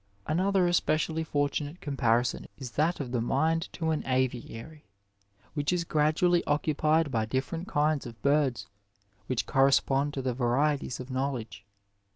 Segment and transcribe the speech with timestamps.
[0.25, 4.83] Another especially fortunate comparison is that of the mind to an aviary
[5.53, 8.65] which is gradually occupied by different kinds of birds,
[9.27, 11.63] which correspond to the varieties of know ledge.